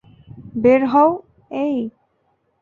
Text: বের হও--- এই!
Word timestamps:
বের 0.55 0.81
হও--- 0.85 1.23
এই! 1.51 1.75